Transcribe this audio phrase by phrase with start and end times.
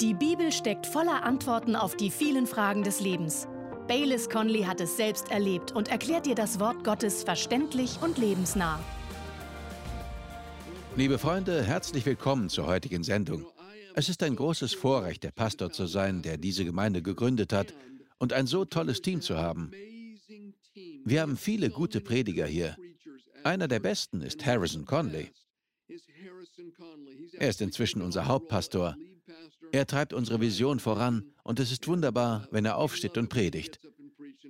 [0.00, 3.48] Die Bibel steckt voller Antworten auf die vielen Fragen des Lebens.
[3.88, 8.78] Baylis Conley hat es selbst erlebt und erklärt dir das Wort Gottes verständlich und lebensnah.
[10.96, 13.46] Liebe Freunde, herzlich willkommen zur heutigen Sendung.
[13.94, 17.72] Es ist ein großes Vorrecht, der Pastor zu sein, der diese Gemeinde gegründet hat
[18.18, 19.72] und ein so tolles Team zu haben.
[21.06, 22.76] Wir haben viele gute Prediger hier.
[23.44, 25.32] Einer der besten ist Harrison Conley.
[27.38, 28.94] Er ist inzwischen unser Hauptpastor.
[29.76, 33.78] Er treibt unsere Vision voran und es ist wunderbar, wenn er aufsteht und predigt.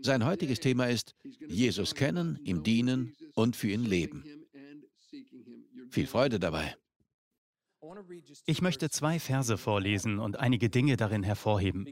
[0.00, 1.16] Sein heutiges Thema ist
[1.48, 4.22] Jesus kennen, ihm dienen und für ihn leben.
[5.90, 6.76] Viel Freude dabei.
[8.44, 11.88] Ich möchte zwei Verse vorlesen und einige Dinge darin hervorheben.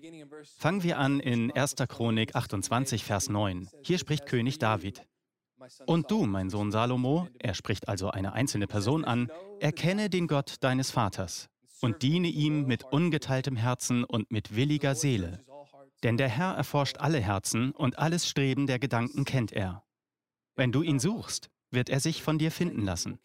[0.56, 1.74] Fangen wir an in 1.
[1.88, 3.68] Chronik 28, Vers 9.
[3.82, 5.02] Hier spricht König David.
[5.86, 10.58] Und du, mein Sohn Salomo, er spricht also eine einzelne Person an, erkenne den Gott
[10.60, 11.48] deines Vaters
[11.84, 15.44] und diene ihm mit ungeteiltem Herzen und mit williger Seele.
[16.02, 19.84] Denn der Herr erforscht alle Herzen und alles Streben der Gedanken kennt er.
[20.56, 23.18] Wenn du ihn suchst, wird er sich von dir finden lassen.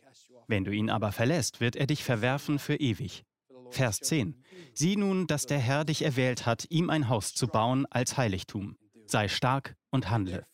[0.47, 3.23] Wenn du ihn aber verlässt, wird er dich verwerfen für ewig.
[3.69, 4.35] Vers 10.
[4.73, 8.75] Sieh nun, dass der Herr dich erwählt hat, ihm ein Haus zu bauen als Heiligtum.
[9.05, 10.45] Sei stark und handle.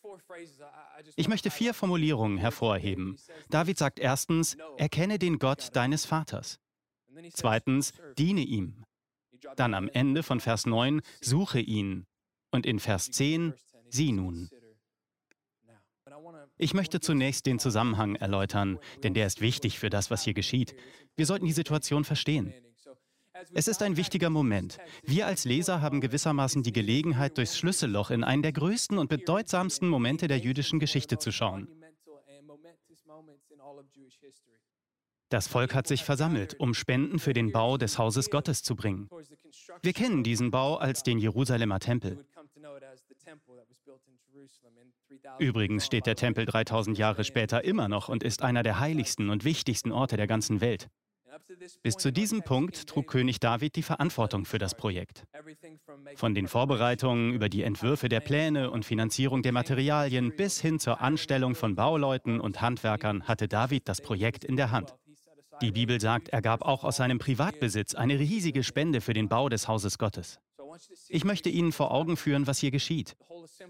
[1.16, 3.16] Ich möchte vier Formulierungen hervorheben.
[3.50, 6.60] David sagt erstens, erkenne den Gott deines Vaters.
[7.32, 8.84] Zweitens, diene ihm.
[9.56, 12.06] Dann am Ende von Vers 9, suche ihn.
[12.50, 13.54] Und in Vers 10,
[13.88, 14.48] sieh nun.
[16.58, 20.74] Ich möchte zunächst den Zusammenhang erläutern, denn der ist wichtig für das, was hier geschieht.
[21.16, 22.54] Wir sollten die Situation verstehen.
[23.52, 24.78] Es ist ein wichtiger Moment.
[25.04, 29.88] Wir als Leser haben gewissermaßen die Gelegenheit, durchs Schlüsselloch in einen der größten und bedeutsamsten
[29.88, 31.68] Momente der jüdischen Geschichte zu schauen.
[35.28, 39.08] Das Volk hat sich versammelt, um Spenden für den Bau des Hauses Gottes zu bringen.
[39.82, 42.24] Wir kennen diesen Bau als den Jerusalemer Tempel.
[45.38, 49.44] Übrigens steht der Tempel 3000 Jahre später immer noch und ist einer der heiligsten und
[49.44, 50.88] wichtigsten Orte der ganzen Welt.
[51.82, 55.24] Bis zu diesem Punkt trug König David die Verantwortung für das Projekt.
[56.14, 61.00] Von den Vorbereitungen über die Entwürfe der Pläne und Finanzierung der Materialien bis hin zur
[61.00, 64.94] Anstellung von Bauleuten und Handwerkern hatte David das Projekt in der Hand.
[65.60, 69.48] Die Bibel sagt, er gab auch aus seinem Privatbesitz eine riesige Spende für den Bau
[69.48, 70.38] des Hauses Gottes.
[71.08, 73.16] Ich möchte Ihnen vor Augen führen, was hier geschieht.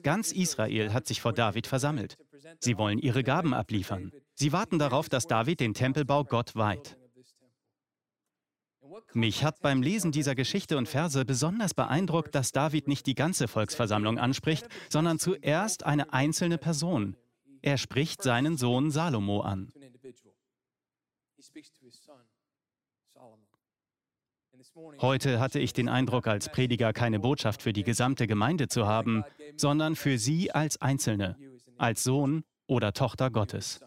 [0.02, 2.16] Ganz Israel hat sich vor David versammelt.
[2.60, 4.12] Sie wollen ihre Gaben abliefern.
[4.34, 6.96] Sie warten darauf, dass David den Tempelbau Gott weiht.
[9.12, 13.48] Mich hat beim Lesen dieser Geschichte und Verse besonders beeindruckt, dass David nicht die ganze
[13.48, 17.16] Volksversammlung anspricht, sondern zuerst eine einzelne Person.
[17.62, 19.72] Er spricht seinen Sohn Salomo an.
[25.00, 29.24] Heute hatte ich den Eindruck, als Prediger keine Botschaft für die gesamte Gemeinde zu haben,
[29.56, 31.36] sondern für Sie als Einzelne,
[31.76, 33.80] als Sohn oder Tochter Gottes.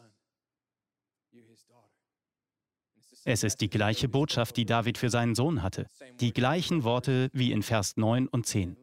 [3.26, 5.88] Es ist die gleiche Botschaft, die David für seinen Sohn hatte.
[6.20, 8.78] Die gleichen Worte wie in Vers 9 und 10.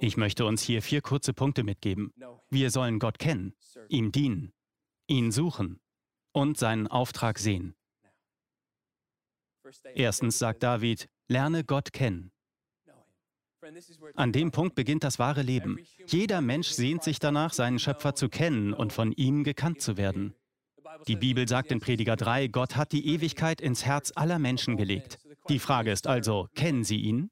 [0.00, 2.12] Ich möchte uns hier vier kurze Punkte mitgeben.
[2.50, 3.54] Wir sollen Gott kennen,
[3.88, 4.52] ihm dienen,
[5.06, 5.80] ihn suchen
[6.32, 7.74] und seinen Auftrag sehen.
[9.94, 12.30] Erstens sagt David, lerne Gott kennen.
[14.14, 15.78] An dem Punkt beginnt das wahre Leben.
[16.06, 20.34] Jeder Mensch sehnt sich danach, seinen Schöpfer zu kennen und von ihm gekannt zu werden.
[21.08, 25.18] Die Bibel sagt in Prediger 3, Gott hat die Ewigkeit ins Herz aller Menschen gelegt.
[25.48, 27.30] Die Frage ist also, kennen Sie ihn?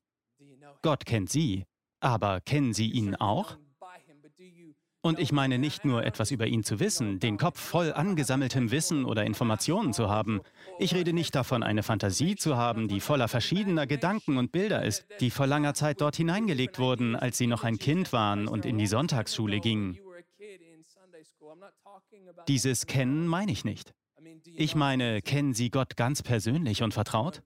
[0.81, 1.65] Gott kennt Sie,
[2.01, 3.57] aber kennen Sie ihn auch?
[5.05, 9.05] Und ich meine nicht nur etwas über ihn zu wissen, den Kopf voll angesammeltem Wissen
[9.05, 10.41] oder Informationen zu haben.
[10.79, 15.05] Ich rede nicht davon, eine Fantasie zu haben, die voller verschiedener Gedanken und Bilder ist,
[15.19, 18.79] die vor langer Zeit dort hineingelegt wurden, als sie noch ein Kind waren und in
[18.79, 19.99] die Sonntagsschule gingen.
[22.47, 23.93] Dieses Kennen meine ich nicht.
[24.55, 27.43] Ich meine, kennen Sie Gott ganz persönlich und vertraut?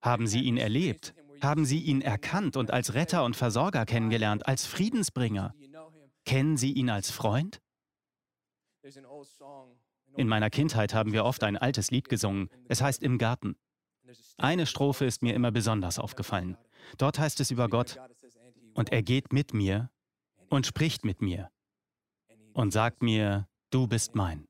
[0.00, 1.14] Haben Sie ihn erlebt?
[1.42, 5.54] Haben Sie ihn erkannt und als Retter und Versorger kennengelernt, als Friedensbringer?
[6.24, 7.60] Kennen Sie ihn als Freund?
[10.16, 12.48] In meiner Kindheit haben wir oft ein altes Lied gesungen.
[12.68, 13.56] Es heißt Im Garten.
[14.36, 16.56] Eine Strophe ist mir immer besonders aufgefallen.
[16.98, 17.98] Dort heißt es über Gott,
[18.74, 19.90] und er geht mit mir
[20.50, 21.50] und spricht mit mir
[22.52, 24.46] und sagt mir, du bist mein.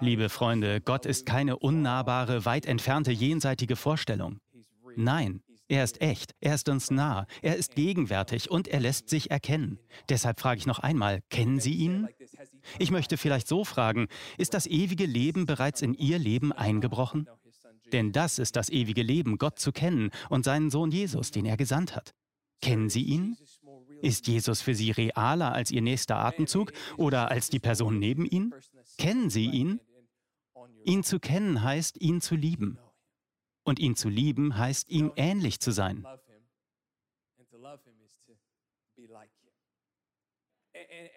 [0.00, 4.40] Liebe Freunde, Gott ist keine unnahbare, weit entfernte, jenseitige Vorstellung.
[4.96, 9.30] Nein, er ist echt, er ist uns nah, er ist gegenwärtig und er lässt sich
[9.30, 9.78] erkennen.
[10.08, 12.08] Deshalb frage ich noch einmal, kennen Sie ihn?
[12.80, 17.28] Ich möchte vielleicht so fragen, ist das ewige Leben bereits in Ihr Leben eingebrochen?
[17.92, 21.56] Denn das ist das ewige Leben, Gott zu kennen und seinen Sohn Jesus, den er
[21.56, 22.14] gesandt hat.
[22.60, 23.36] Kennen Sie ihn?
[24.02, 28.52] Ist Jesus für Sie realer als Ihr nächster Atemzug oder als die Person neben Ihnen?
[28.98, 29.78] Kennen Sie ihn?
[30.84, 32.78] Ihn zu kennen heißt, ihn zu lieben.
[33.62, 36.06] Und ihn zu lieben heißt, ihm ähnlich zu sein.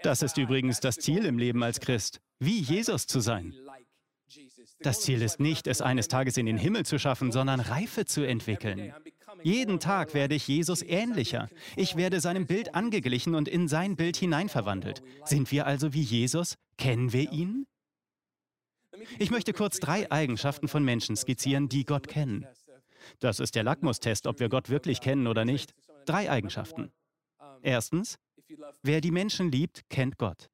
[0.04, 3.56] Das ist übrigens das Ziel im Leben als Christ, wie Jesus zu sein.
[4.80, 8.26] Das Ziel ist nicht, es eines Tages in den Himmel zu schaffen, sondern Reife zu
[8.26, 8.94] entwickeln.
[9.42, 11.50] Jeden Tag werde ich Jesus ähnlicher.
[11.76, 15.02] Ich werde seinem Bild angeglichen und in sein Bild hineinverwandelt.
[15.26, 16.58] Sind wir also wie Jesus?
[16.78, 17.66] Kennen wir ihn?
[19.20, 22.48] Ich möchte kurz drei Eigenschaften von Menschen skizzieren, die Gott kennen.
[23.20, 25.74] Das ist der Lackmustest, ob wir Gott wirklich kennen oder nicht.
[26.06, 26.92] Drei Eigenschaften.
[27.62, 28.18] Erstens,
[28.82, 30.50] wer die Menschen liebt, kennt Gott.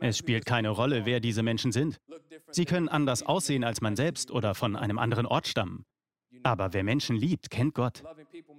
[0.00, 1.98] Es spielt keine Rolle, wer diese Menschen sind.
[2.50, 5.84] Sie können anders aussehen als man selbst oder von einem anderen Ort stammen.
[6.42, 8.02] Aber wer Menschen liebt, kennt Gott.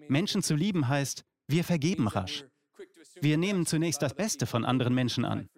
[0.07, 2.45] Menschen zu lieben heißt, wir vergeben rasch.
[3.21, 5.50] Wir nehmen zunächst das Beste von anderen Menschen an.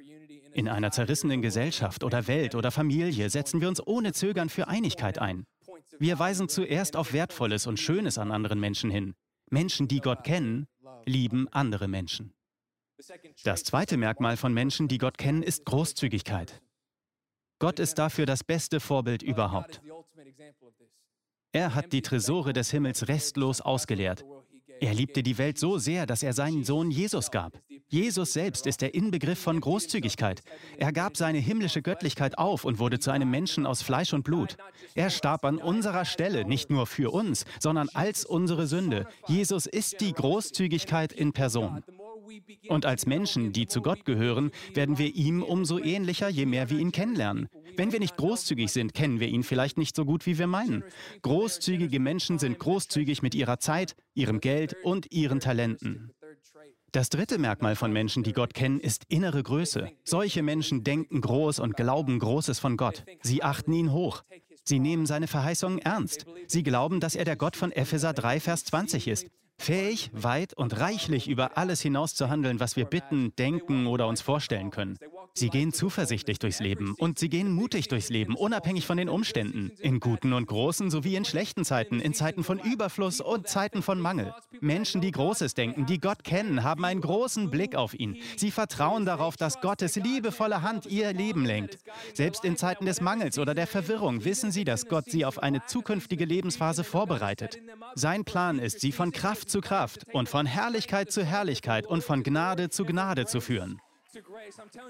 [0.57, 5.19] In einer zerrissenen Gesellschaft oder Welt oder Familie setzen wir uns ohne Zögern für Einigkeit
[5.19, 5.45] ein.
[5.99, 9.13] Wir weisen zuerst auf Wertvolles und Schönes an anderen Menschen hin.
[9.51, 10.65] Menschen, die Gott kennen,
[11.05, 12.33] lieben andere Menschen.
[13.43, 16.59] Das zweite Merkmal von Menschen, die Gott kennen, ist Großzügigkeit.
[17.59, 19.83] Gott ist dafür das beste Vorbild überhaupt.
[21.51, 24.25] Er hat die Tresore des Himmels restlos ausgeleert.
[24.79, 27.59] Er liebte die Welt so sehr, dass er seinen Sohn Jesus gab.
[27.87, 30.41] Jesus selbst ist der Inbegriff von Großzügigkeit.
[30.77, 34.57] Er gab seine himmlische Göttlichkeit auf und wurde zu einem Menschen aus Fleisch und Blut.
[34.93, 39.07] Er starb an unserer Stelle, nicht nur für uns, sondern als unsere Sünde.
[39.27, 41.83] Jesus ist die Großzügigkeit in Person.
[42.67, 46.79] Und als Menschen, die zu Gott gehören, werden wir ihm umso ähnlicher, je mehr wir
[46.79, 47.47] ihn kennenlernen.
[47.75, 50.83] Wenn wir nicht großzügig sind, kennen wir ihn vielleicht nicht so gut, wie wir meinen.
[51.21, 56.11] Großzügige Menschen sind großzügig mit ihrer Zeit, ihrem Geld und ihren Talenten.
[56.91, 59.91] Das dritte Merkmal von Menschen, die Gott kennen, ist innere Größe.
[60.03, 63.03] Solche Menschen denken groß und glauben Großes von Gott.
[63.21, 64.23] Sie achten ihn hoch.
[64.63, 66.25] Sie nehmen seine Verheißungen ernst.
[66.47, 69.27] Sie glauben, dass er der Gott von Epheser 3, Vers 20 ist.
[69.59, 74.21] Fähig, weit und reichlich über alles hinaus zu handeln, was wir bitten, denken oder uns
[74.21, 74.97] vorstellen können.
[75.33, 79.71] Sie gehen zuversichtlich durchs Leben und sie gehen mutig durchs Leben, unabhängig von den Umständen.
[79.79, 83.99] In guten und großen sowie in schlechten Zeiten, in Zeiten von Überfluss und Zeiten von
[83.99, 84.33] Mangel.
[84.61, 88.17] Menschen, die Großes denken, die Gott kennen, haben einen großen Blick auf ihn.
[88.35, 91.77] Sie vertrauen darauf, dass Gottes liebevolle Hand ihr Leben lenkt.
[92.13, 95.65] Selbst in Zeiten des Mangels oder der Verwirrung wissen sie, dass Gott sie auf eine
[95.65, 97.59] zukünftige Lebensphase vorbereitet.
[97.95, 102.03] Sein Plan ist, sie von Kraft Kraft zu Kraft und von Herrlichkeit zu Herrlichkeit und
[102.03, 103.79] von Gnade zu Gnade zu führen.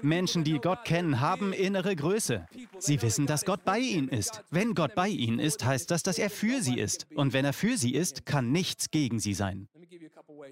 [0.02, 2.46] Menschen, die Gott kennen, haben innere Größe.
[2.78, 4.42] Sie wissen, dass Gott bei ihnen ist.
[4.50, 7.06] Wenn Gott bei ihnen ist, heißt das, dass er für sie ist.
[7.14, 9.68] Und wenn er für sie ist, kann nichts gegen sie sein.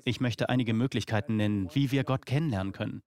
[0.04, 3.02] Ich möchte einige Möglichkeiten nennen, wie wir Gott kennenlernen können.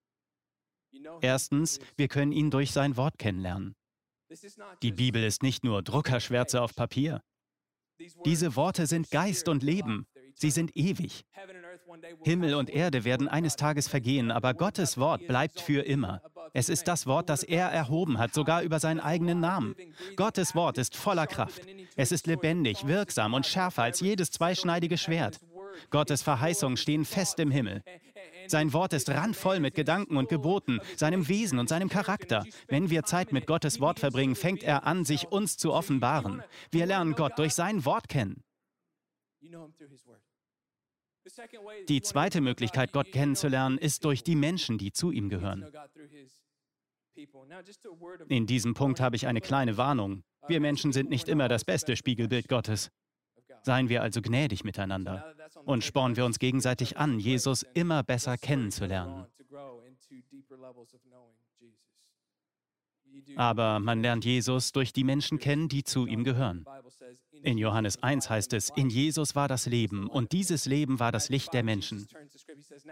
[1.21, 3.75] Erstens, wir können ihn durch sein Wort kennenlernen.
[4.81, 7.21] Die Bibel ist nicht nur Druckerschwärze auf Papier.
[8.25, 10.07] Diese Worte sind Geist und Leben.
[10.41, 11.25] Sie sind ewig.
[12.23, 16.21] Himmel und Erde werden eines Tages vergehen, aber Gottes Wort bleibt für immer.
[16.53, 19.75] Es ist das Wort, das er erhoben hat, sogar über seinen eigenen Namen.
[20.15, 21.63] Gottes Wort ist voller Kraft.
[21.97, 25.41] Es ist lebendig, wirksam und schärfer als jedes zweischneidige Schwert.
[25.89, 27.83] Gottes Verheißungen stehen fest im Himmel.
[28.47, 32.45] Sein Wort ist randvoll mit Gedanken und Geboten, seinem Wesen und seinem Charakter.
[32.69, 36.41] Wenn wir Zeit mit Gottes Wort verbringen, fängt er an, sich uns zu offenbaren.
[36.71, 38.41] Wir lernen Gott durch sein Wort kennen.
[41.87, 45.65] Die zweite Möglichkeit, Gott kennenzulernen, ist durch die Menschen, die zu ihm gehören.
[48.29, 50.23] In diesem Punkt habe ich eine kleine Warnung.
[50.47, 52.91] Wir Menschen sind nicht immer das beste Spiegelbild Gottes.
[53.63, 55.35] Seien wir also gnädig miteinander
[55.65, 59.25] und spornen wir uns gegenseitig an, Jesus immer besser kennenzulernen.
[63.35, 66.65] Aber man lernt Jesus durch die Menschen kennen, die zu ihm gehören.
[67.41, 71.29] In Johannes 1 heißt es, in Jesus war das Leben und dieses Leben war das
[71.29, 72.07] Licht der Menschen.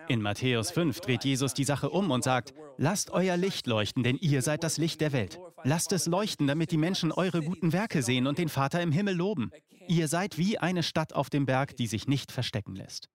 [0.07, 4.17] In Matthäus 5 dreht Jesus die Sache um und sagt, lasst euer Licht leuchten, denn
[4.17, 5.39] ihr seid das Licht der Welt.
[5.63, 9.15] Lasst es leuchten, damit die Menschen eure guten Werke sehen und den Vater im Himmel
[9.15, 9.51] loben.
[9.87, 13.09] Ihr seid wie eine Stadt auf dem Berg, die sich nicht verstecken lässt.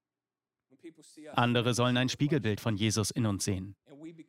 [1.34, 3.74] Andere sollen ein Spiegelbild von Jesus in uns sehen.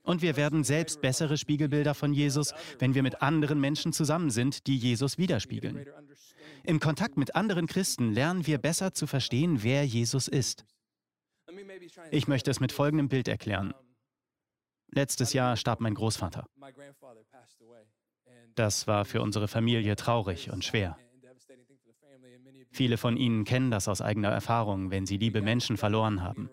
[0.04, 4.68] Und wir werden selbst bessere Spiegelbilder von Jesus, wenn wir mit anderen Menschen zusammen sind,
[4.68, 5.86] die Jesus widerspiegeln.
[6.64, 10.66] Im Kontakt mit anderen Christen lernen wir besser zu verstehen, wer Jesus ist.
[12.12, 13.74] Ich möchte es mit folgendem Bild erklären.
[14.88, 16.48] Letztes Jahr starb mein Großvater.
[18.56, 20.98] Das war für unsere Familie traurig und schwer.
[22.72, 26.50] Viele von Ihnen kennen das aus eigener Erfahrung, wenn sie liebe Menschen verloren haben.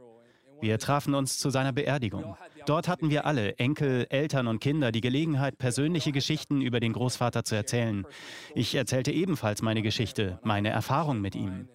[0.61, 2.37] Wir trafen uns zu seiner Beerdigung.
[2.67, 7.45] Dort hatten wir alle, Enkel, Eltern und Kinder, die Gelegenheit, persönliche Geschichten über den Großvater
[7.45, 8.07] zu erzählen.
[8.55, 11.69] Ich erzählte ebenfalls meine Geschichte, meine Erfahrung mit ihm.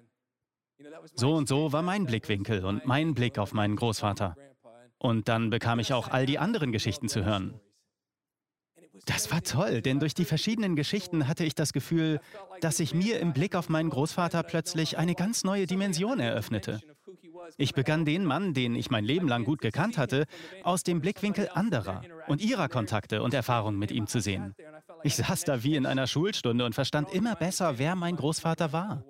[1.13, 4.36] So und so war mein Blickwinkel und mein Blick auf meinen Großvater.
[4.98, 7.60] Und dann bekam ich auch all die anderen Geschichten zu hören.
[9.06, 12.20] Das war toll, denn durch die verschiedenen Geschichten hatte ich das Gefühl,
[12.62, 16.82] dass sich mir im Blick auf meinen Großvater plötzlich eine ganz neue Dimension eröffnete.
[17.58, 20.25] Ich begann den Mann, den ich mein Leben lang gut gekannt hatte,
[20.64, 24.56] aus dem Blickwinkel anderer und ihrer Kontakte und Erfahrungen mit ihm zu sehen.
[25.04, 29.04] Ich saß da wie in einer Schulstunde und verstand immer besser, wer mein Großvater war.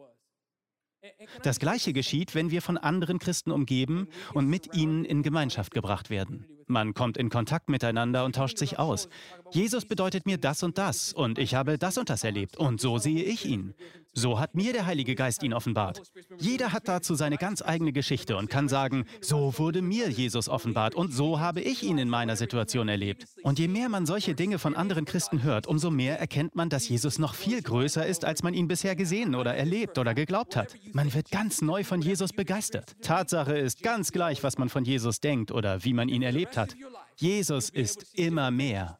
[1.43, 6.09] Das Gleiche geschieht, wenn wir von anderen Christen umgeben und mit ihnen in Gemeinschaft gebracht
[6.09, 6.47] werden.
[6.67, 9.07] Man kommt in Kontakt miteinander und tauscht sich aus.
[9.51, 12.97] Jesus bedeutet mir das und das und ich habe das und das erlebt und so
[12.97, 13.73] sehe ich ihn.
[14.17, 16.01] So hat mir der Heilige Geist ihn offenbart.
[16.39, 20.95] Jeder hat dazu seine ganz eigene Geschichte und kann sagen, so wurde mir Jesus offenbart
[20.95, 23.25] und so habe ich ihn in meiner Situation erlebt.
[23.43, 26.87] Und je mehr man solche Dinge von anderen Christen hört, umso mehr erkennt man, dass
[26.87, 30.73] Jesus noch viel größer ist, als man ihn bisher gesehen oder erlebt oder geglaubt hat.
[30.93, 32.95] Man wird ganz neu von Jesus begeistert.
[33.01, 36.75] Tatsache ist ganz gleich, was man von Jesus denkt oder wie man ihn erlebt hat.
[37.17, 38.99] Jesus ist immer mehr.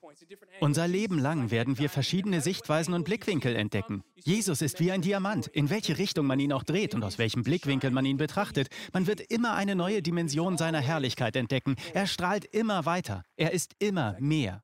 [0.62, 4.04] Unser Leben lang werden wir verschiedene Sichtweisen und Blickwinkel entdecken.
[4.16, 5.48] Jesus ist wie ein Diamant.
[5.48, 9.08] In welche Richtung man ihn auch dreht und aus welchem Blickwinkel man ihn betrachtet, man
[9.08, 11.76] wird immer eine neue Dimension seiner Herrlichkeit entdecken.
[11.94, 13.24] Er strahlt immer weiter.
[13.36, 14.64] Er ist immer mehr.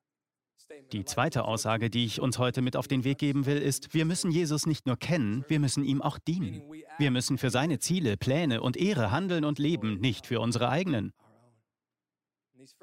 [0.93, 4.05] Die zweite Aussage, die ich uns heute mit auf den Weg geben will, ist, wir
[4.05, 6.61] müssen Jesus nicht nur kennen, wir müssen ihm auch dienen.
[6.97, 11.13] Wir müssen für seine Ziele, Pläne und Ehre handeln und leben, nicht für unsere eigenen.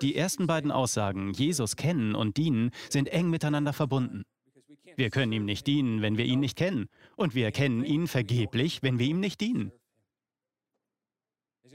[0.01, 4.25] Die ersten beiden Aussagen, Jesus kennen und dienen, sind eng miteinander verbunden.
[4.97, 6.89] Wir können ihm nicht dienen, wenn wir ihn nicht kennen.
[7.17, 9.73] Und wir kennen ihn vergeblich, wenn wir ihm nicht dienen.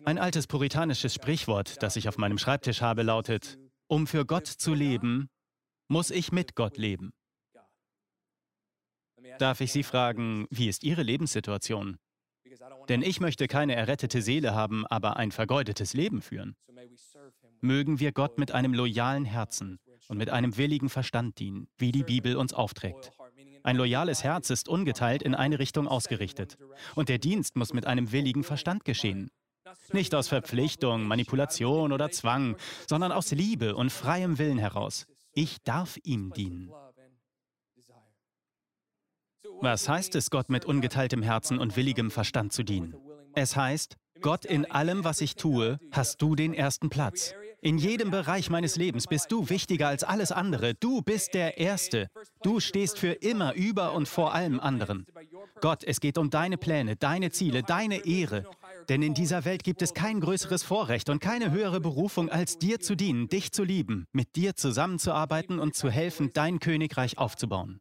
[0.06, 3.58] Ein altes puritanisches Sprichwort, das ich auf meinem Schreibtisch habe, lautet,
[3.88, 5.30] um für Gott zu leben,
[5.88, 7.14] muss ich mit Gott leben.
[9.40, 11.98] Darf ich Sie fragen, wie ist Ihre Lebenssituation?
[12.90, 16.56] Denn ich möchte keine errettete Seele haben, aber ein vergeudetes Leben führen.
[17.64, 19.80] Mögen wir Gott mit einem loyalen Herzen
[20.10, 23.14] und mit einem willigen Verstand dienen, wie die Bibel uns aufträgt.
[23.64, 26.58] Ein loyales Herz ist ungeteilt in eine Richtung ausgerichtet.
[26.94, 29.32] Und der Dienst muss mit einem willigen Verstand geschehen.
[29.94, 35.06] Nicht aus Verpflichtung, Manipulation oder Zwang, sondern aus Liebe und freiem Willen heraus.
[35.32, 36.70] Ich darf ihm dienen.
[39.62, 42.94] Was heißt es, Gott mit ungeteiltem Herzen und willigem Verstand zu dienen?
[43.36, 47.34] Es heißt, Gott, in allem, was ich tue, hast du den ersten Platz.
[47.64, 50.74] In jedem Bereich meines Lebens bist du wichtiger als alles andere.
[50.74, 52.10] Du bist der Erste.
[52.42, 55.06] Du stehst für immer über und vor allem anderen.
[55.62, 58.46] Gott, es geht um deine Pläne, deine Ziele, deine Ehre.
[58.90, 62.82] Denn in dieser Welt gibt es kein größeres Vorrecht und keine höhere Berufung, als dir
[62.82, 67.80] zu dienen, dich zu lieben, mit dir zusammenzuarbeiten und zu helfen, dein Königreich aufzubauen.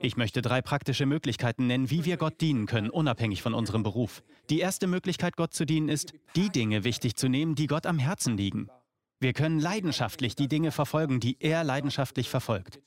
[0.00, 4.24] Ich möchte drei praktische Möglichkeiten nennen, wie wir Gott dienen können, unabhängig von unserem Beruf.
[4.48, 8.00] Die erste Möglichkeit, Gott zu dienen, ist, die Dinge wichtig zu nehmen, die Gott am
[8.00, 8.68] Herzen liegen.
[9.20, 12.80] Wir können leidenschaftlich die Dinge verfolgen, die er leidenschaftlich verfolgt.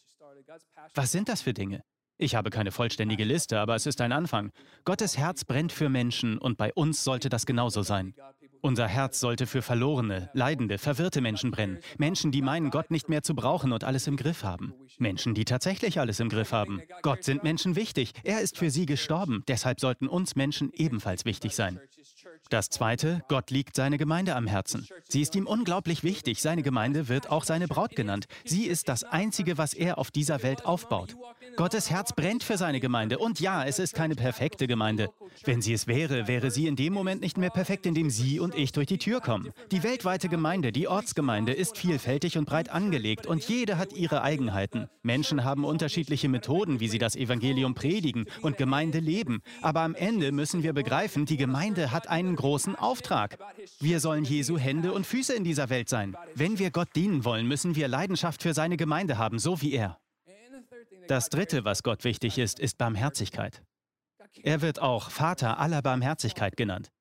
[0.95, 1.83] Was sind das für Dinge?
[2.17, 4.51] Ich habe keine vollständige Liste, aber es ist ein Anfang.
[4.83, 8.15] Gottes Herz brennt für Menschen und bei uns sollte das genauso sein.
[8.61, 11.79] Unser Herz sollte für verlorene, leidende, verwirrte Menschen brennen.
[11.97, 14.73] Menschen, die meinen, Gott nicht mehr zu brauchen und alles im Griff haben.
[14.97, 16.81] Menschen, die tatsächlich alles im Griff haben.
[17.01, 18.13] Gott sind Menschen wichtig.
[18.23, 19.43] Er ist für sie gestorben.
[19.47, 21.79] Deshalb sollten uns Menschen ebenfalls wichtig sein.
[22.49, 24.87] Das Zweite, Gott liegt seine Gemeinde am Herzen.
[25.09, 26.41] Sie ist ihm unglaublich wichtig.
[26.41, 28.27] Seine Gemeinde wird auch seine Braut genannt.
[28.45, 31.15] Sie ist das Einzige, was er auf dieser Welt aufbaut.
[31.55, 33.19] Gottes Herz brennt für seine Gemeinde.
[33.19, 35.09] Und ja, es ist keine perfekte Gemeinde.
[35.45, 38.39] Wenn sie es wäre, wäre sie in dem Moment nicht mehr perfekt, in dem Sie
[38.39, 39.51] und ich durch die Tür kommen.
[39.71, 44.89] Die weltweite Gemeinde, die Ortsgemeinde, ist vielfältig und breit angelegt und jede hat ihre Eigenheiten.
[45.03, 49.41] Menschen haben unterschiedliche Methoden, wie sie das Evangelium predigen und Gemeinde leben.
[49.61, 53.37] Aber am Ende müssen wir begreifen, die Gemeinde hat einen großen Auftrag.
[53.79, 56.15] Wir sollen Jesu Hände und Füße in dieser Welt sein.
[56.35, 59.99] Wenn wir Gott dienen wollen, müssen wir Leidenschaft für seine Gemeinde haben, so wie er.
[61.07, 63.61] Das Dritte, was Gott wichtig ist, ist Barmherzigkeit.
[64.41, 66.91] Er wird auch Vater aller Barmherzigkeit genannt.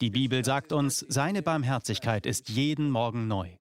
[0.00, 3.56] Die Bibel sagt uns, seine Barmherzigkeit ist jeden Morgen neu.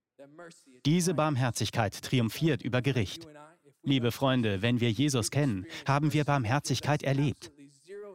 [0.85, 3.27] Diese Barmherzigkeit triumphiert über Gericht.
[3.83, 7.51] Liebe Freunde, wenn wir Jesus kennen, haben wir Barmherzigkeit erlebt.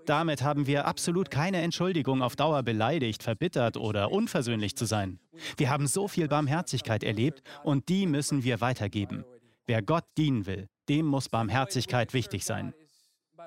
[0.07, 5.19] Damit haben wir absolut keine Entschuldigung, auf Dauer beleidigt, verbittert oder unversöhnlich zu sein.
[5.57, 9.25] Wir haben so viel Barmherzigkeit erlebt und die müssen wir weitergeben.
[9.67, 12.73] Wer Gott dienen will, dem muss Barmherzigkeit wichtig sein.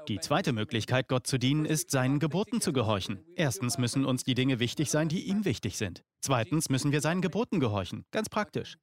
[0.08, 3.20] Die zweite Möglichkeit, Gott zu dienen, ist, seinen Geboten zu gehorchen.
[3.36, 6.04] Erstens müssen uns die Dinge wichtig sein, die ihm wichtig sind.
[6.22, 8.06] Zweitens müssen wir seinen Geboten gehorchen.
[8.12, 8.78] Ganz praktisch.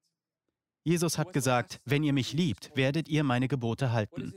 [0.84, 4.32] Jesus hat gesagt, wenn ihr mich liebt, werdet ihr meine Gebote halten.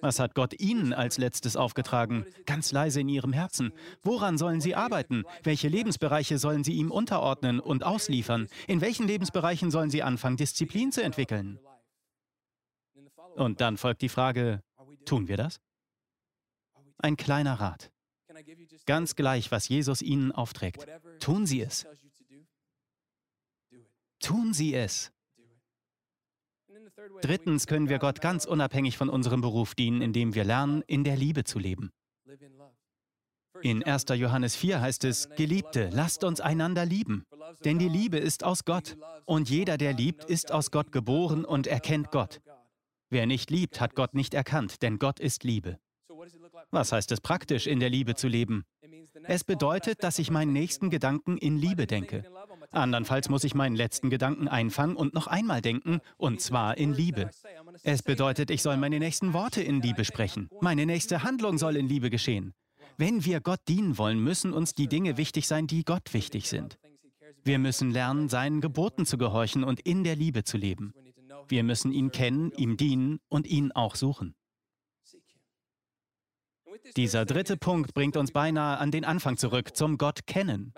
[0.00, 2.26] Was hat Gott Ihnen als letztes aufgetragen?
[2.46, 3.72] Ganz leise in Ihrem Herzen.
[4.02, 5.24] Woran sollen Sie arbeiten?
[5.42, 8.48] Welche Lebensbereiche sollen Sie ihm unterordnen und ausliefern?
[8.66, 11.58] In welchen Lebensbereichen sollen Sie anfangen, Disziplin zu entwickeln?
[13.36, 14.62] Und dann folgt die Frage,
[15.04, 15.60] tun wir das?
[16.98, 17.90] Ein kleiner Rat.
[18.86, 20.86] Ganz gleich, was Jesus Ihnen aufträgt.
[21.20, 21.86] Tun Sie es.
[24.20, 25.12] Tun Sie es.
[27.20, 31.16] Drittens können wir Gott ganz unabhängig von unserem Beruf dienen, indem wir lernen, in der
[31.16, 31.90] Liebe zu leben.
[33.62, 34.06] In 1.
[34.14, 37.24] Johannes 4 heißt es, Geliebte, lasst uns einander lieben,
[37.64, 41.66] denn die Liebe ist aus Gott, und jeder, der liebt, ist aus Gott geboren und
[41.66, 42.40] erkennt Gott.
[43.14, 45.78] Wer nicht liebt, hat Gott nicht erkannt, denn Gott ist Liebe.
[46.72, 48.64] Was heißt es praktisch, in der Liebe zu leben?
[49.22, 52.24] Es bedeutet, dass ich meinen nächsten Gedanken in Liebe denke.
[52.72, 57.30] Andernfalls muss ich meinen letzten Gedanken einfangen und noch einmal denken, und zwar in Liebe.
[57.84, 60.50] Es bedeutet, ich soll meine nächsten Worte in Liebe sprechen.
[60.60, 62.52] Meine nächste Handlung soll in Liebe geschehen.
[62.98, 66.80] Wenn wir Gott dienen wollen, müssen uns die Dinge wichtig sein, die Gott wichtig sind.
[67.44, 70.94] Wir müssen lernen, seinen Geboten zu gehorchen und in der Liebe zu leben.
[71.48, 74.34] Wir müssen ihn kennen, ihm dienen und ihn auch suchen.
[76.96, 80.72] Dieser dritte Punkt bringt uns beinahe an den Anfang zurück, zum Gott kennen.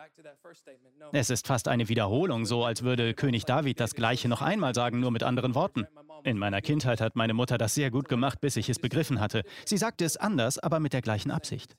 [1.12, 5.00] Es ist fast eine Wiederholung, so als würde König David das gleiche noch einmal sagen,
[5.00, 5.86] nur mit anderen Worten.
[6.24, 9.42] In meiner Kindheit hat meine Mutter das sehr gut gemacht, bis ich es begriffen hatte.
[9.64, 11.76] Sie sagte es anders, aber mit der gleichen Absicht.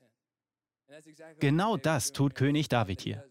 [1.39, 3.23] Genau das tut König David hier.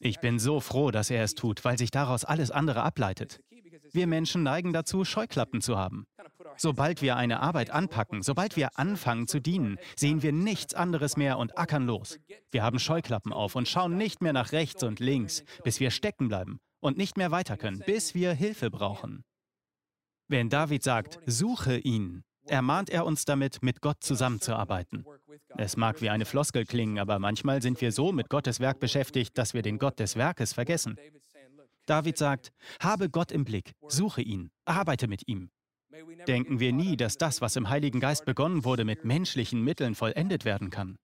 [0.00, 3.40] Ich bin so froh, dass er es tut, weil sich daraus alles andere ableitet.
[3.92, 6.06] Wir Menschen neigen dazu, Scheuklappen zu haben.
[6.56, 11.38] Sobald wir eine Arbeit anpacken, sobald wir anfangen zu dienen, sehen wir nichts anderes mehr
[11.38, 12.18] und ackern los.
[12.50, 16.28] Wir haben Scheuklappen auf und schauen nicht mehr nach rechts und links, bis wir stecken
[16.28, 19.24] bleiben und nicht mehr weiter können, bis wir Hilfe brauchen.
[20.28, 25.04] Wenn David sagt, suche ihn, ermahnt er uns damit, mit Gott zusammenzuarbeiten.
[25.56, 29.36] Es mag wie eine Floskel klingen, aber manchmal sind wir so mit Gottes Werk beschäftigt,
[29.36, 30.96] dass wir den Gott des Werkes vergessen.
[31.92, 35.50] David sagt, habe Gott im Blick, suche ihn, arbeite mit ihm.
[36.26, 40.46] Denken wir nie, dass das, was im Heiligen Geist begonnen wurde, mit menschlichen Mitteln vollendet
[40.46, 40.96] werden kann.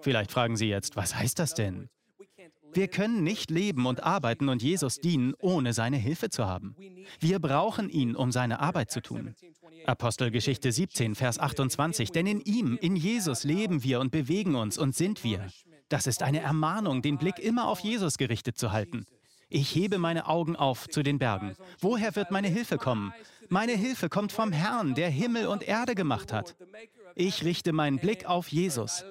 [0.00, 1.88] Vielleicht fragen Sie jetzt, was heißt das denn?
[2.74, 6.76] Wir können nicht leben und arbeiten und Jesus dienen, ohne seine Hilfe zu haben.
[7.18, 9.34] Wir brauchen ihn, um seine Arbeit zu tun.
[9.86, 12.12] Apostelgeschichte 17, Vers 28.
[12.12, 15.48] Denn in ihm, in Jesus leben wir und bewegen uns und sind wir.
[15.88, 19.06] Das ist eine Ermahnung, den Blick immer auf Jesus gerichtet zu halten.
[19.48, 21.54] Ich hebe meine Augen auf zu den Bergen.
[21.80, 23.12] Woher wird meine Hilfe kommen?
[23.48, 26.56] Meine Hilfe kommt vom Herrn, der Himmel und Erde gemacht hat.
[27.14, 29.04] Ich richte meinen Blick auf Jesus.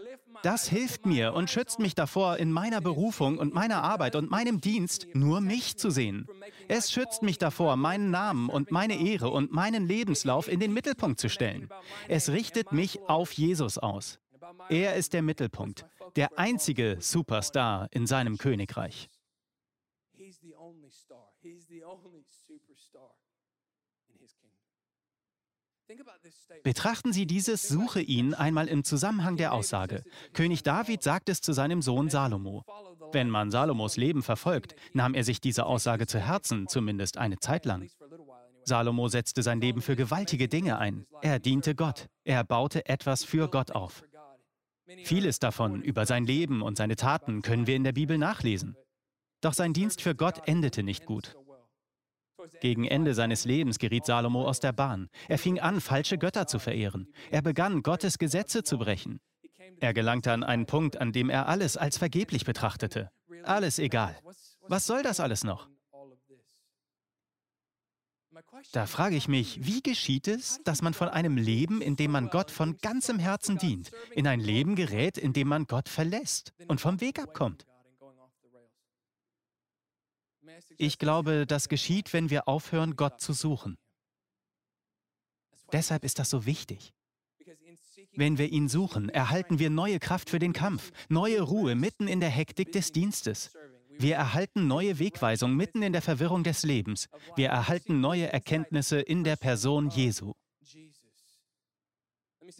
[0.43, 4.59] Das hilft mir und schützt mich davor, in meiner Berufung und meiner Arbeit und meinem
[4.59, 6.27] Dienst nur mich zu sehen.
[6.67, 11.21] Es schützt mich davor, meinen Namen und meine Ehre und meinen Lebenslauf in den Mittelpunkt
[11.21, 11.69] zu stellen.
[12.09, 14.19] Es richtet mich auf Jesus aus.
[14.69, 15.85] Er ist der Mittelpunkt,
[16.17, 19.09] der einzige Superstar in seinem Königreich.
[26.63, 30.03] Betrachten Sie dieses Suche ihn einmal im Zusammenhang der Aussage.
[30.33, 32.63] König David sagt es zu seinem Sohn Salomo.
[33.11, 37.65] Wenn man Salomos Leben verfolgt, nahm er sich diese Aussage zu Herzen, zumindest eine Zeit
[37.65, 37.89] lang.
[38.63, 41.05] Salomo setzte sein Leben für gewaltige Dinge ein.
[41.21, 42.07] Er diente Gott.
[42.23, 44.03] Er baute etwas für Gott auf.
[45.03, 48.75] Vieles davon über sein Leben und seine Taten können wir in der Bibel nachlesen.
[49.43, 51.35] Doch sein Dienst für Gott endete nicht gut.
[52.61, 55.09] Gegen Ende seines Lebens geriet Salomo aus der Bahn.
[55.27, 57.11] Er fing an, falsche Götter zu verehren.
[57.29, 59.19] Er begann, Gottes Gesetze zu brechen.
[59.81, 63.11] Er gelangte an einen Punkt, an dem er alles als vergeblich betrachtete.
[63.43, 64.17] Alles egal.
[64.67, 65.67] Was soll das alles noch?
[68.71, 72.29] Da frage ich mich, wie geschieht es, dass man von einem Leben, in dem man
[72.29, 76.79] Gott von ganzem Herzen dient, in ein Leben gerät, in dem man Gott verlässt und
[76.79, 77.65] vom Weg abkommt?
[80.77, 83.77] Ich glaube, das geschieht, wenn wir aufhören, Gott zu suchen.
[85.71, 86.93] Deshalb ist das so wichtig.
[88.15, 92.19] Wenn wir ihn suchen, erhalten wir neue Kraft für den Kampf, neue Ruhe mitten in
[92.19, 93.51] der Hektik des Dienstes.
[93.97, 97.09] Wir erhalten neue Wegweisung mitten in der Verwirrung des Lebens.
[97.35, 100.33] Wir erhalten neue Erkenntnisse in der Person Jesu.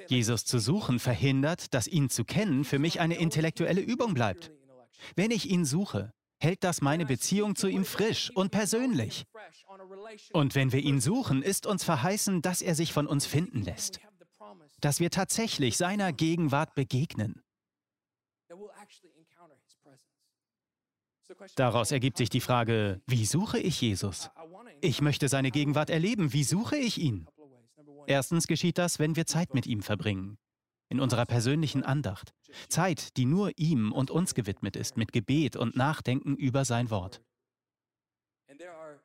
[0.08, 4.52] Jesus zu suchen verhindert, dass ihn zu kennen für mich eine intellektuelle Übung bleibt.
[5.16, 6.14] Wenn ich ihn suche,
[6.44, 9.26] hält das meine Beziehung zu ihm frisch und persönlich.
[10.34, 14.00] Und wenn wir ihn suchen, ist uns verheißen, dass er sich von uns finden lässt.
[14.82, 17.42] dass wir tatsächlich seiner Gegenwart begegnen.
[21.56, 24.30] Daraus ergibt sich die Frage, wie suche ich Jesus?
[24.82, 26.34] Ich möchte seine Gegenwart erleben.
[26.34, 27.28] Wie suche ich ihn?
[28.08, 30.38] Erstens geschieht das, wenn wir Zeit mit ihm verbringen.
[30.90, 32.34] In unserer persönlichen Andacht.
[32.70, 37.22] Zeit, die nur ihm und uns gewidmet ist, mit Gebet und Nachdenken über sein Wort.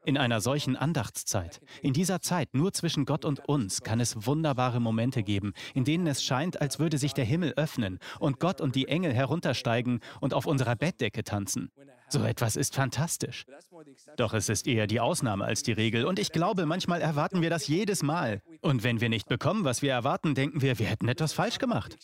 [0.05, 4.81] In einer solchen Andachtszeit, in dieser Zeit nur zwischen Gott und uns, kann es wunderbare
[4.81, 8.75] Momente geben, in denen es scheint, als würde sich der Himmel öffnen und Gott und
[8.75, 11.71] die Engel heruntersteigen und auf unserer Bettdecke tanzen.
[12.09, 13.45] So etwas ist fantastisch.
[14.17, 17.51] Doch es ist eher die Ausnahme als die Regel und ich glaube, manchmal erwarten wir
[17.51, 18.41] das jedes Mal.
[18.63, 21.97] Und wenn wir nicht bekommen, was wir erwarten, denken wir, wir hätten etwas falsch gemacht.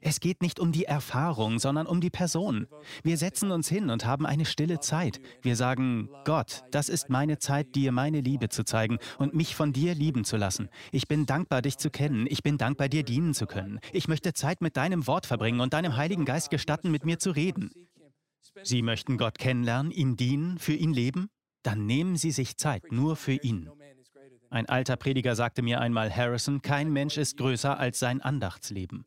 [0.00, 2.66] Es geht nicht um die Erfahrung, sondern um die Person.
[3.02, 5.20] Wir setzen uns hin und haben eine stille Zeit.
[5.42, 9.72] Wir sagen, Gott, das ist meine Zeit, dir meine Liebe zu zeigen und mich von
[9.72, 10.68] dir lieben zu lassen.
[10.92, 12.26] Ich bin dankbar, dich zu kennen.
[12.28, 13.80] Ich bin dankbar, dir dienen zu können.
[13.92, 17.30] Ich möchte Zeit mit deinem Wort verbringen und deinem Heiligen Geist gestatten, mit mir zu
[17.30, 17.70] reden.
[18.62, 21.28] Sie möchten Gott kennenlernen, ihn dienen, für ihn leben?
[21.62, 23.68] Dann nehmen Sie sich Zeit nur für ihn.
[24.50, 29.04] Ein alter Prediger sagte mir einmal, Harrison, kein Mensch ist größer als sein Andachtsleben.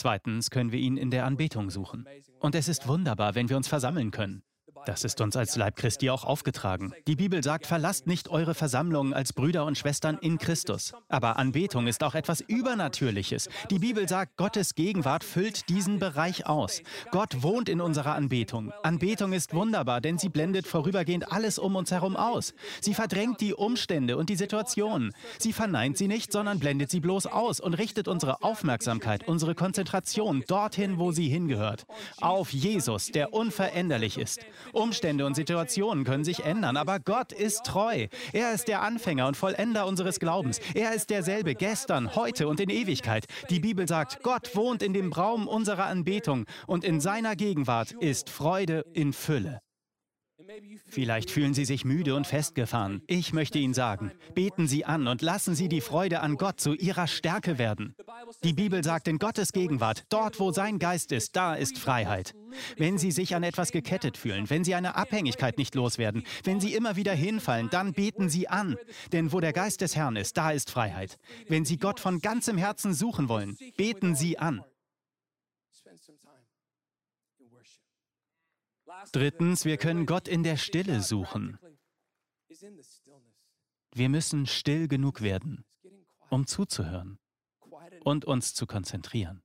[0.00, 2.08] Zweitens können wir ihn in der Anbetung suchen.
[2.38, 4.42] Und es ist wunderbar, wenn wir uns versammeln können.
[4.86, 6.92] Das ist uns als Leib Christi auch aufgetragen.
[7.06, 10.92] Die Bibel sagt, verlasst nicht eure Versammlungen als Brüder und Schwestern in Christus.
[11.08, 13.48] Aber Anbetung ist auch etwas Übernatürliches.
[13.70, 16.82] Die Bibel sagt, Gottes Gegenwart füllt diesen Bereich aus.
[17.10, 18.72] Gott wohnt in unserer Anbetung.
[18.82, 22.54] Anbetung ist wunderbar, denn sie blendet vorübergehend alles um uns herum aus.
[22.80, 25.12] Sie verdrängt die Umstände und die Situationen.
[25.38, 30.42] Sie verneint sie nicht, sondern blendet sie bloß aus und richtet unsere Aufmerksamkeit, unsere Konzentration
[30.46, 31.86] dorthin, wo sie hingehört.
[32.20, 34.40] Auf Jesus, der unveränderlich ist.
[34.72, 38.06] Umstände und Situationen können sich ändern, aber Gott ist treu.
[38.32, 40.60] Er ist der Anfänger und Vollender unseres Glaubens.
[40.74, 43.26] Er ist derselbe gestern, heute und in Ewigkeit.
[43.48, 48.30] Die Bibel sagt, Gott wohnt in dem Raum unserer Anbetung und in seiner Gegenwart ist
[48.30, 49.60] Freude in Fülle.
[50.88, 53.02] Vielleicht fühlen Sie sich müde und festgefahren.
[53.06, 56.74] Ich möchte Ihnen sagen, beten Sie an und lassen Sie die Freude an Gott zu
[56.74, 57.94] Ihrer Stärke werden.
[58.42, 62.34] Die Bibel sagt in Gottes Gegenwart, dort wo sein Geist ist, da ist Freiheit.
[62.76, 66.74] Wenn Sie sich an etwas gekettet fühlen, wenn Sie eine Abhängigkeit nicht loswerden, wenn Sie
[66.74, 68.76] immer wieder hinfallen, dann beten Sie an.
[69.12, 71.18] Denn wo der Geist des Herrn ist, da ist Freiheit.
[71.48, 74.62] Wenn Sie Gott von ganzem Herzen suchen wollen, beten Sie an.
[79.12, 81.58] Drittens, wir können Gott in der Stille suchen.
[83.92, 85.64] Wir müssen still genug werden,
[86.28, 87.18] um zuzuhören
[88.04, 89.42] und uns zu konzentrieren.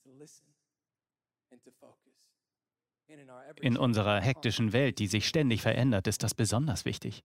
[3.62, 7.24] In unserer hektischen Welt, die sich ständig verändert, ist das besonders wichtig.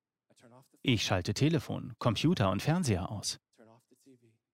[0.82, 3.38] Ich schalte Telefon, Computer und Fernseher aus.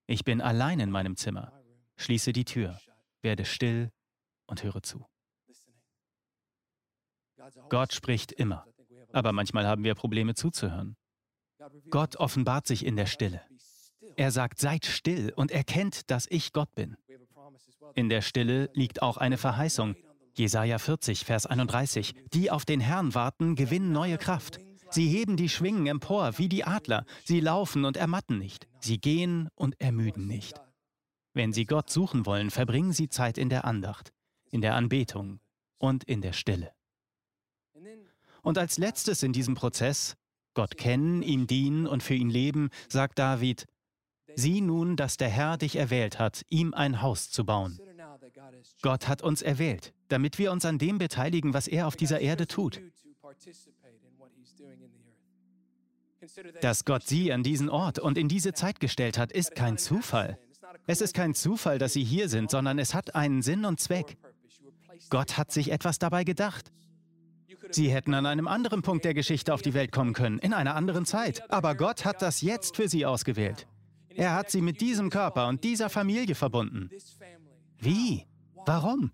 [0.06, 1.52] Ich bin allein in meinem Zimmer,
[1.96, 2.80] schließe die Tür,
[3.22, 3.90] werde still
[4.46, 5.06] und höre zu.
[7.68, 8.66] Gott spricht immer,
[9.12, 10.96] aber manchmal haben wir Probleme zuzuhören.
[11.90, 13.40] Gott offenbart sich in der Stille.
[14.16, 16.96] Er sagt, seid still und erkennt, dass ich Gott bin.
[17.94, 19.96] In der Stille liegt auch eine Verheißung.
[20.34, 22.14] Jesaja 40, Vers 31.
[22.32, 24.58] Die auf den Herrn warten, gewinnen neue Kraft.
[24.90, 27.04] Sie heben die Schwingen empor wie die Adler.
[27.24, 28.68] Sie laufen und ermatten nicht.
[28.80, 30.60] Sie gehen und ermüden nicht.
[31.32, 34.12] Wenn Sie Gott suchen wollen, verbringen Sie Zeit in der Andacht,
[34.50, 35.40] in der Anbetung
[35.78, 36.75] und in der Stille.
[38.46, 40.14] Und als letztes in diesem Prozess,
[40.54, 43.66] Gott kennen, ihm dienen und für ihn leben, sagt David,
[44.36, 47.76] sieh nun, dass der Herr dich erwählt hat, ihm ein Haus zu bauen.
[48.82, 52.46] Gott hat uns erwählt, damit wir uns an dem beteiligen, was er auf dieser Erde
[52.46, 52.80] tut.
[56.60, 60.38] Dass Gott sie an diesen Ort und in diese Zeit gestellt hat, ist kein Zufall.
[60.86, 64.16] Es ist kein Zufall, dass sie hier sind, sondern es hat einen Sinn und Zweck.
[65.10, 66.70] Gott hat sich etwas dabei gedacht.
[67.70, 70.74] Sie hätten an einem anderen Punkt der Geschichte auf die Welt kommen können, in einer
[70.74, 71.50] anderen Zeit.
[71.50, 73.66] Aber Gott hat das jetzt für sie ausgewählt.
[74.08, 76.90] Er hat sie mit diesem Körper und dieser Familie verbunden.
[77.78, 78.26] Wie?
[78.64, 79.10] Warum?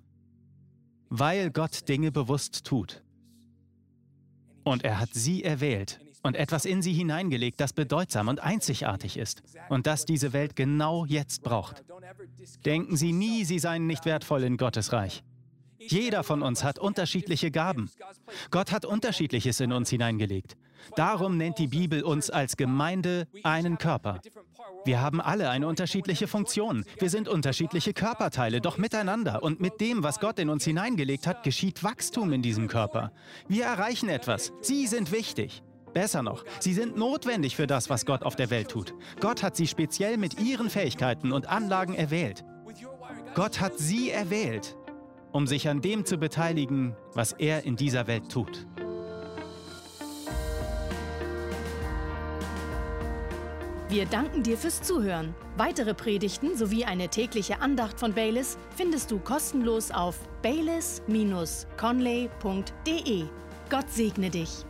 [1.09, 3.03] Weil Gott Dinge bewusst tut.
[4.65, 9.43] Und er hat sie erwählt und etwas in sie hineingelegt, das bedeutsam und einzigartig ist
[9.69, 11.85] und das diese Welt genau jetzt braucht.
[12.65, 15.25] Denken Sie nie, Sie seien nicht wertvoll in Gottes Reich.
[15.89, 17.91] Jeder von uns hat unterschiedliche Gaben.
[18.51, 20.57] Gott hat Unterschiedliches in uns hineingelegt.
[20.97, 24.21] Darum nennt die Bibel uns als Gemeinde einen Körper.
[24.85, 26.85] Wir haben alle eine unterschiedliche Funktion.
[26.99, 31.45] Wir sind unterschiedliche Körperteile, doch miteinander und mit dem, was Gott in uns hineingelegt hat,
[31.45, 33.13] geschieht Wachstum in diesem Körper.
[33.49, 34.53] Wir erreichen etwas.
[34.61, 35.63] Sie sind wichtig.
[35.93, 38.95] Besser noch, sie sind notwendig für das, was Gott auf der Welt tut.
[39.21, 42.45] Gott hat sie speziell mit ihren Fähigkeiten und Anlagen erwählt.
[43.35, 44.77] Gott hat sie erwählt,
[45.33, 48.67] um sich an dem zu beteiligen, was er in dieser Welt tut.
[53.93, 55.35] Wir danken dir fürs Zuhören.
[55.59, 63.25] Weitere Predigten sowie eine tägliche Andacht von Baylis findest du kostenlos auf baylis-conley.de.
[63.69, 64.65] Gott segne dich.